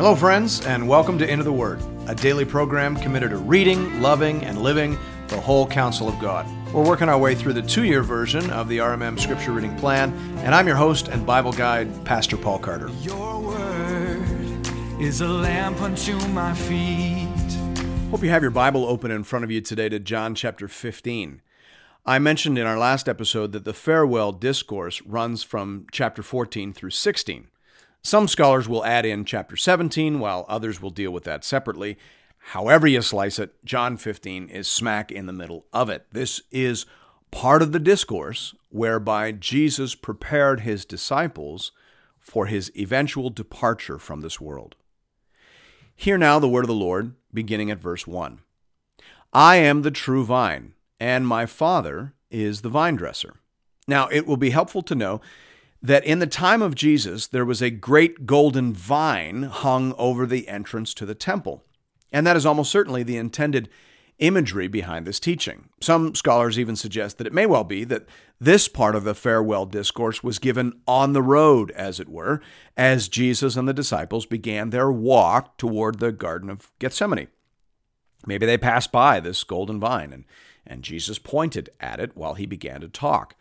[0.00, 4.42] Hello, friends, and welcome to Into the Word, a daily program committed to reading, loving,
[4.46, 6.46] and living the whole counsel of God.
[6.72, 10.10] We're working our way through the two year version of the RMM Scripture Reading Plan,
[10.38, 12.88] and I'm your host and Bible guide, Pastor Paul Carter.
[13.02, 14.22] Your word
[14.98, 17.28] is a lamp unto my feet.
[18.10, 21.42] Hope you have your Bible open in front of you today to John chapter 15.
[22.06, 26.88] I mentioned in our last episode that the farewell discourse runs from chapter 14 through
[26.88, 27.48] 16.
[28.02, 31.98] Some scholars will add in chapter 17, while others will deal with that separately.
[32.38, 36.06] However, you slice it, John 15 is smack in the middle of it.
[36.12, 36.86] This is
[37.30, 41.72] part of the discourse whereby Jesus prepared his disciples
[42.18, 44.76] for his eventual departure from this world.
[45.94, 48.40] Hear now the word of the Lord, beginning at verse 1.
[49.32, 53.34] I am the true vine, and my Father is the vine dresser.
[53.86, 55.20] Now, it will be helpful to know
[55.82, 60.48] that in the time of Jesus, there was a great golden vine hung over the
[60.48, 61.64] entrance to the temple.
[62.12, 63.68] And that is almost certainly the intended
[64.18, 65.70] imagery behind this teaching.
[65.80, 68.06] Some scholars even suggest that it may well be that
[68.38, 72.42] this part of the farewell discourse was given on the road, as it were,
[72.76, 77.28] as Jesus and the disciples began their walk toward the Garden of Gethsemane.
[78.26, 80.24] Maybe they passed by this golden vine and,
[80.66, 83.34] and Jesus pointed at it while he began to talk.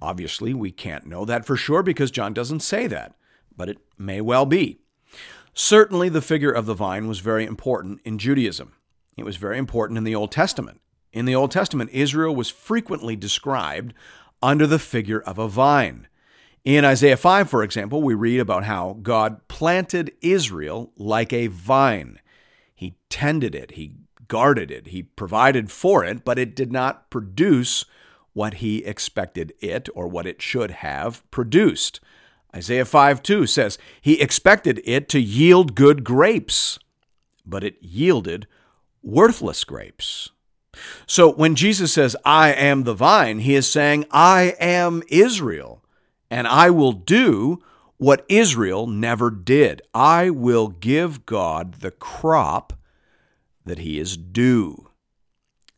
[0.00, 3.14] Obviously, we can't know that for sure because John doesn't say that,
[3.56, 4.78] but it may well be.
[5.54, 8.72] Certainly, the figure of the vine was very important in Judaism.
[9.16, 10.80] It was very important in the Old Testament.
[11.12, 13.94] In the Old Testament, Israel was frequently described
[14.42, 16.08] under the figure of a vine.
[16.62, 22.18] In Isaiah 5, for example, we read about how God planted Israel like a vine.
[22.74, 23.92] He tended it, he
[24.28, 27.86] guarded it, he provided for it, but it did not produce
[28.36, 32.00] what he expected it or what it should have produced.
[32.54, 36.78] Isaiah 5 2 says, He expected it to yield good grapes,
[37.46, 38.46] but it yielded
[39.02, 40.32] worthless grapes.
[41.06, 45.82] So when Jesus says, I am the vine, he is saying, I am Israel,
[46.30, 47.62] and I will do
[47.96, 49.80] what Israel never did.
[49.94, 52.74] I will give God the crop
[53.64, 54.90] that he is due.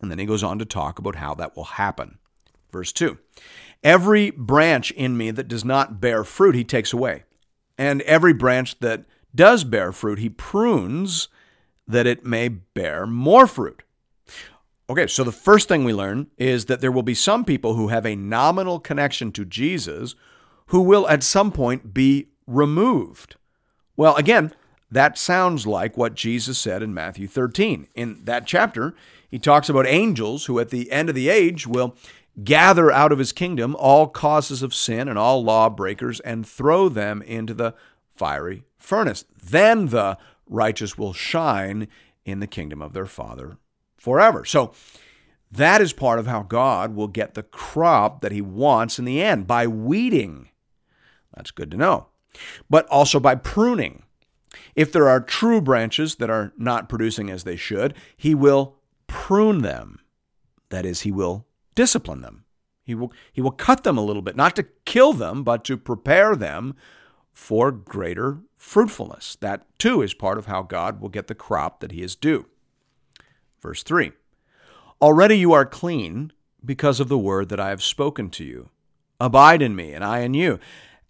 [0.00, 2.18] And then he goes on to talk about how that will happen.
[2.70, 3.18] Verse 2
[3.82, 7.24] Every branch in me that does not bear fruit, he takes away.
[7.76, 11.28] And every branch that does bear fruit, he prunes
[11.86, 13.82] that it may bear more fruit.
[14.90, 17.88] Okay, so the first thing we learn is that there will be some people who
[17.88, 20.14] have a nominal connection to Jesus
[20.66, 23.36] who will at some point be removed.
[23.96, 24.54] Well, again,
[24.90, 27.88] that sounds like what Jesus said in Matthew 13.
[27.94, 28.94] In that chapter,
[29.28, 31.94] he talks about angels who at the end of the age will
[32.44, 37.22] gather out of his kingdom all causes of sin and all lawbreakers and throw them
[37.22, 37.74] into the
[38.14, 39.24] fiery furnace.
[39.42, 41.88] Then the righteous will shine
[42.24, 43.58] in the kingdom of their Father
[43.96, 44.44] forever.
[44.44, 44.72] So
[45.50, 49.22] that is part of how God will get the crop that he wants in the
[49.22, 50.48] end by weeding.
[51.34, 52.08] That's good to know.
[52.68, 54.02] But also by pruning.
[54.76, 59.62] If there are true branches that are not producing as they should, he will prune
[59.62, 60.00] them.
[60.68, 61.46] That is, he will
[61.78, 62.44] discipline them.
[62.82, 65.76] He will, he will cut them a little bit, not to kill them, but to
[65.76, 66.74] prepare them
[67.32, 69.36] for greater fruitfulness.
[69.40, 72.46] That too is part of how God will get the crop that he is due.
[73.62, 74.10] Verse 3
[75.00, 76.32] Already you are clean
[76.64, 78.70] because of the word that I have spoken to you.
[79.20, 80.58] Abide in me, and I in you.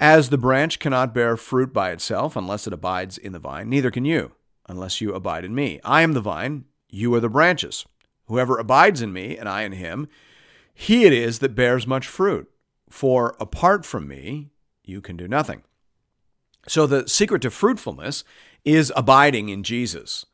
[0.00, 3.92] As the branch cannot bear fruit by itself unless it abides in the vine, neither
[3.92, 4.32] can you
[4.68, 5.78] unless you abide in me.
[5.84, 7.86] I am the vine, you are the branches.
[8.26, 10.08] Whoever abides in me, and I in him,
[10.78, 12.50] he it is that bears much fruit,
[12.90, 14.50] for apart from me,
[14.84, 15.62] you can do nothing.
[16.68, 18.24] So the secret to fruitfulness
[18.62, 20.26] is abiding in Jesus.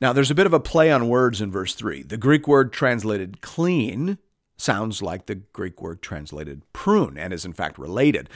[0.00, 2.02] Now, there's a bit of a play on words in verse 3.
[2.02, 4.16] The Greek word translated clean
[4.56, 8.30] sounds like the Greek word translated prune and is in fact related.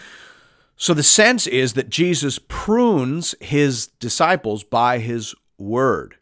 [0.76, 6.17] So the sense is that Jesus prunes his disciples by his word.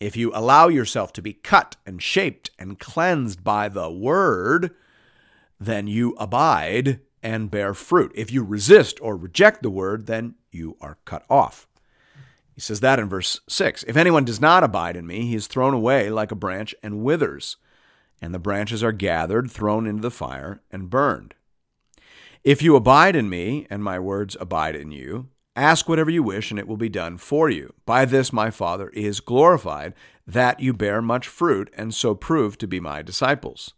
[0.00, 4.74] If you allow yourself to be cut and shaped and cleansed by the word,
[5.60, 8.10] then you abide and bear fruit.
[8.14, 11.68] If you resist or reject the word, then you are cut off.
[12.54, 13.84] He says that in verse 6.
[13.84, 17.02] If anyone does not abide in me, he is thrown away like a branch and
[17.02, 17.58] withers,
[18.22, 21.34] and the branches are gathered, thrown into the fire, and burned.
[22.42, 25.28] If you abide in me, and my words abide in you,
[25.60, 27.74] Ask whatever you wish, and it will be done for you.
[27.84, 29.92] By this my Father is glorified,
[30.26, 33.74] that you bear much fruit, and so prove to be my disciples.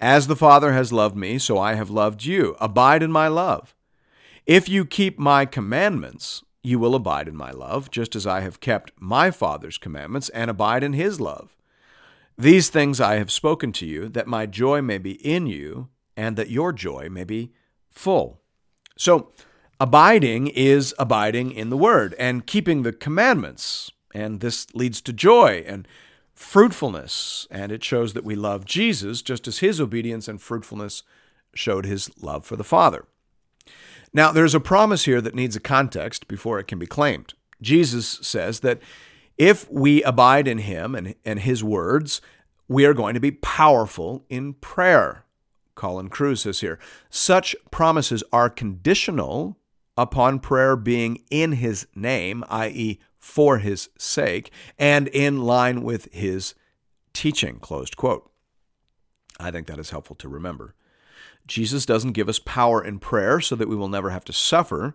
[0.00, 2.56] As the Father has loved me, so I have loved you.
[2.60, 3.72] Abide in my love.
[4.46, 8.58] If you keep my commandments, you will abide in my love, just as I have
[8.58, 11.56] kept my Father's commandments and abide in his love.
[12.36, 16.34] These things I have spoken to you, that my joy may be in you, and
[16.36, 17.52] that your joy may be
[17.90, 18.40] full.
[18.96, 19.30] So,
[19.82, 23.90] abiding is abiding in the word and keeping the commandments.
[24.14, 25.88] And this leads to joy and
[26.32, 27.48] fruitfulness.
[27.50, 31.02] And it shows that we love Jesus just as his obedience and fruitfulness
[31.52, 33.06] showed his love for the Father.
[34.14, 37.34] Now, there's a promise here that needs a context before it can be claimed.
[37.60, 38.78] Jesus says that
[39.36, 42.20] if we abide in him and, and his words,
[42.68, 45.24] we are going to be powerful in prayer.
[45.74, 46.78] Colin Kruse says here
[47.10, 49.56] such promises are conditional
[49.96, 56.54] upon prayer being in his name, i.e., for his sake, and in line with his
[57.12, 57.58] teaching.
[57.58, 58.30] Closed quote.
[59.38, 60.74] I think that is helpful to remember.
[61.46, 64.94] Jesus doesn't give us power in prayer so that we will never have to suffer.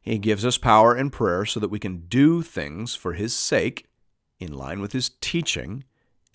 [0.00, 3.86] He gives us power in prayer so that we can do things for His sake,
[4.38, 5.84] in line with His teaching,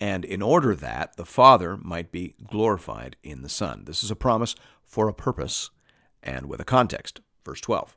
[0.00, 3.84] and in order that the Father might be glorified in the Son.
[3.84, 5.70] This is a promise for a purpose
[6.22, 7.20] and with a context.
[7.44, 7.96] Verse 12.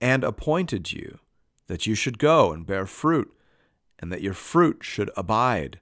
[0.00, 1.18] and appointed you,
[1.66, 3.32] that you should go and bear fruit,
[3.98, 5.80] and that your fruit should abide,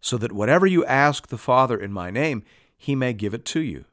[0.00, 2.42] so that whatever you ask the Father in my name,
[2.76, 3.84] he may give it to you.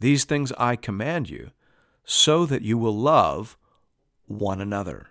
[0.00, 1.50] These things I command you,
[2.04, 3.56] so that you will love
[4.26, 5.08] one another.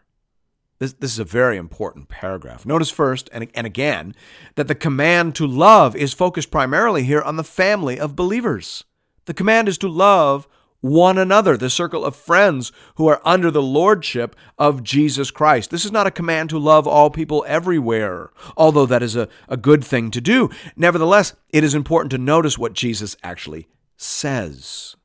[0.80, 2.66] This, this is a very important paragraph.
[2.66, 4.16] Notice first and, and again
[4.56, 8.84] that the command to love is focused primarily here on the family of believers.
[9.26, 10.48] The command is to love
[10.84, 15.72] one another, the circle of friends who are under the lordship of Jesus Christ.
[15.72, 19.56] This is not a command to love all people everywhere, although that is a, a
[19.56, 20.50] good thing to do.
[20.76, 24.98] Nevertheless, it is important to notice what Jesus actually says.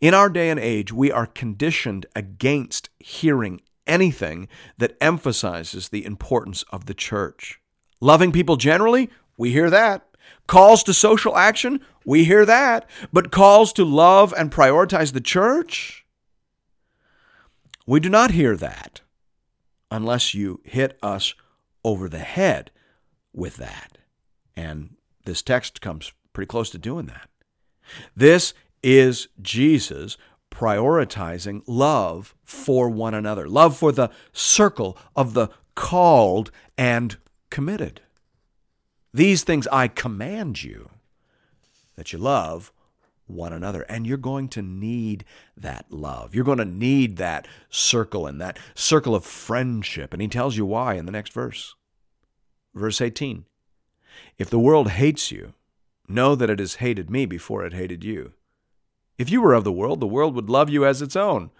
[0.00, 4.48] In our day and age, we are conditioned against hearing anything
[4.78, 7.60] that emphasizes the importance of the church.
[8.00, 10.06] Loving people generally, we hear that.
[10.46, 12.88] Calls to social action, we hear that.
[13.12, 16.04] But calls to love and prioritize the church,
[17.86, 19.00] we do not hear that
[19.90, 21.34] unless you hit us
[21.84, 22.70] over the head
[23.32, 23.98] with that.
[24.56, 27.28] And this text comes pretty close to doing that.
[28.16, 30.16] This is Jesus
[30.50, 37.16] prioritizing love for one another, love for the circle of the called and
[37.50, 38.00] committed.
[39.14, 40.90] These things I command you
[41.96, 42.72] that you love
[43.26, 43.82] one another.
[43.82, 45.24] And you're going to need
[45.56, 46.34] that love.
[46.34, 50.12] You're going to need that circle and that circle of friendship.
[50.12, 51.74] And he tells you why in the next verse.
[52.74, 53.44] Verse 18
[54.38, 55.54] If the world hates you,
[56.08, 58.32] Know that it has hated me before it hated you.
[59.18, 61.50] If you were of the world, the world would love you as its own.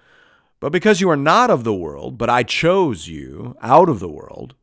[0.61, 4.11] But because you are not of the world, but I chose you out of the
[4.11, 4.55] world,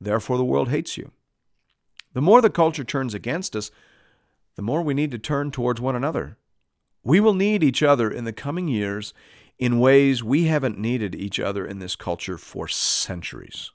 [0.00, 1.10] therefore the world hates you.
[2.12, 3.70] The more the culture turns against us,
[4.58, 6.36] the more we need to turn towards one another.
[7.04, 9.14] We will need each other in the coming years
[9.56, 13.70] in ways we haven't needed each other in this culture for centuries.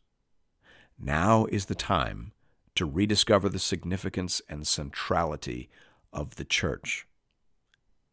[1.00, 2.34] Now is the time
[2.76, 5.70] to rediscover the significance and centrality
[6.12, 7.08] of the church.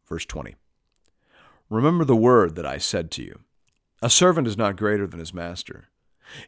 [0.07, 0.55] Verse 20
[1.69, 3.41] Remember the word that I said to you
[4.01, 5.89] A servant is not greater than his master.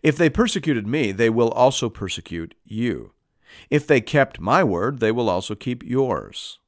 [0.01, 3.11] If they persecuted me, they will also persecute you.
[3.69, 6.59] If they kept my word, they will also keep yours.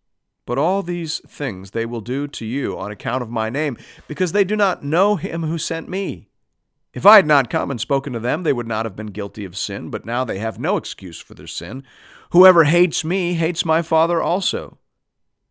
[0.46, 3.78] But all these things they will do to you on account of my name,
[4.08, 6.30] because they do not know him who sent me.
[6.94, 9.44] If I had not come and spoken to them, they would not have been guilty
[9.44, 11.84] of sin, but now they have no excuse for their sin.
[12.30, 14.78] Whoever hates me hates my Father also.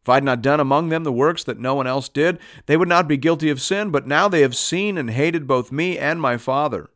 [0.03, 2.77] If I had not done among them the works that no one else did, they
[2.77, 5.99] would not be guilty of sin, but now they have seen and hated both me
[5.99, 6.89] and my Father.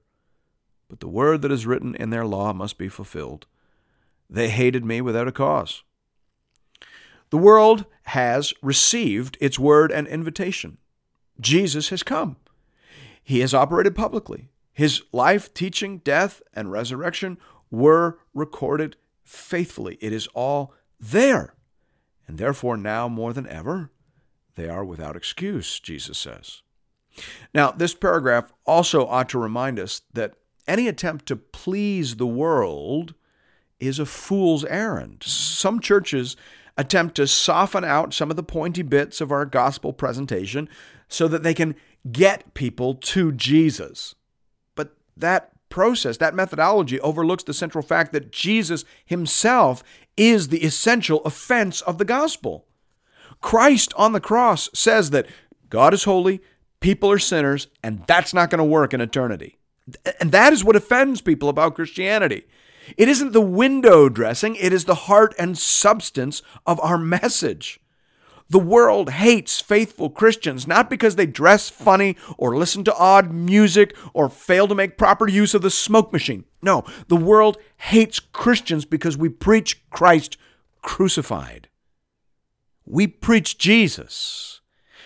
[0.88, 3.47] But the word that is written in their law must be fulfilled.
[4.30, 5.82] They hated me without a cause.
[7.30, 10.78] The world has received its word and invitation.
[11.40, 12.37] Jesus has come.
[13.23, 14.49] He has operated publicly.
[14.73, 17.38] His life, teaching, death, and resurrection
[17.70, 19.99] were recorded faithfully.
[20.00, 21.54] It is all there.
[22.26, 23.90] And therefore, now more than ever,
[24.54, 26.62] they are without excuse, Jesus says.
[27.54, 30.35] Now, this paragraph also ought to remind us that
[30.66, 33.14] any attempt to please the world
[33.80, 35.23] is a fool's errand.
[35.23, 36.37] Some churches
[36.76, 40.68] attempt to soften out some of the pointy bits of our gospel presentation
[41.08, 41.75] so that they can
[42.12, 44.14] get people to Jesus.
[44.75, 49.82] But that process, that methodology overlooks the central fact that Jesus himself
[50.16, 52.66] is the essential offense of the gospel.
[53.40, 55.26] Christ on the cross says that
[55.68, 56.40] God is holy,
[56.80, 59.58] people are sinners, and that's not going to work in eternity.
[60.20, 62.44] And that is what offends people about Christianity.
[62.97, 67.80] It isn't the window dressing, it is the heart and substance of our message.
[68.50, 73.95] The world hates faithful Christians not because they dress funny or listen to odd music
[74.14, 76.45] or fail to make proper use of the smoke machine.
[76.62, 80.38] No, the world hates Christians because we preach Christ
[80.80, 81.68] crucified.
[82.87, 84.62] We preach Jesus.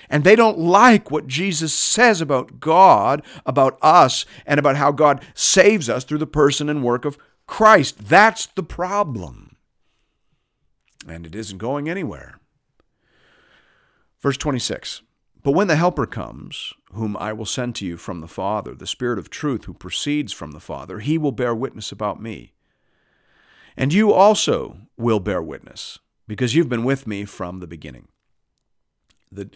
[0.09, 5.25] And they don't like what Jesus says about God, about us, and about how God
[5.35, 8.09] saves us through the person and work of Christ.
[8.09, 9.57] That's the problem.
[11.09, 12.39] And it isn't going anywhere.
[14.21, 15.03] Verse 26
[15.43, 18.87] But when the Helper comes, whom I will send to you from the Father, the
[18.87, 22.53] Spirit of truth who proceeds from the Father, he will bear witness about me.
[23.77, 28.09] And you also will bear witness, because you've been with me from the beginning.
[29.31, 29.51] The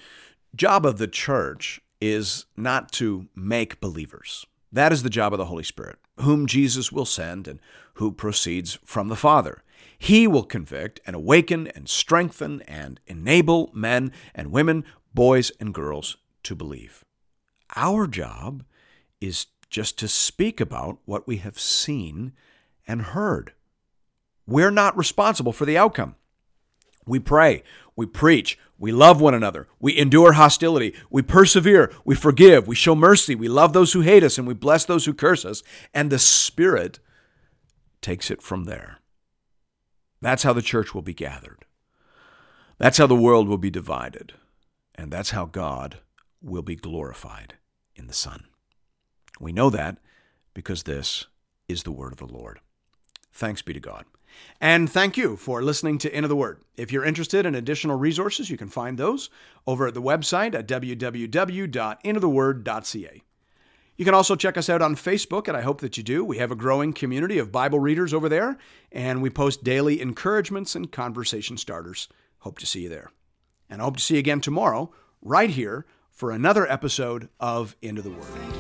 [0.55, 4.47] job of the church is not to make believers.
[4.77, 7.61] That is the job of the Holy Spirit, whom Jesus will send and
[7.95, 9.63] who proceeds from the Father.
[9.99, 16.19] He will convict and awaken and strengthen and enable men and women, boys and girls
[16.43, 17.07] to believe.
[17.75, 18.67] Our job
[19.19, 22.33] is just to speak about what we have seen
[22.87, 23.55] and heard.
[24.47, 26.17] We're not responsible for the outcome.
[27.07, 27.63] We pray,
[27.95, 32.95] we preach, we love one another, we endure hostility, we persevere, we forgive, we show
[32.95, 35.63] mercy, we love those who hate us, and we bless those who curse us,
[35.95, 36.99] and the Spirit
[38.03, 38.99] takes it from there.
[40.21, 41.65] That's how the church will be gathered.
[42.79, 44.33] That's how the world will be divided.
[44.95, 45.99] And that's how God
[46.43, 47.55] will be glorified
[47.95, 48.45] in the Son.
[49.41, 49.99] We know that
[50.55, 51.27] because this
[51.69, 52.61] is the word of the Lord.
[53.33, 54.05] Thanks be to God.
[54.61, 56.61] And thank you for listening to Into the Word.
[56.77, 59.31] If you're interested in additional resources, you can find those
[59.67, 63.23] over at the website at www.intotheword.ca.
[63.97, 66.23] You can also check us out on Facebook, and I hope that you do.
[66.23, 68.59] We have a growing community of Bible readers over there,
[68.93, 72.09] and we post daily encouragements and conversation starters.
[72.41, 73.11] Hope to see you there.
[73.71, 74.93] And I hope to see you again tomorrow,
[75.23, 78.56] right here, for another episode of Into the Word.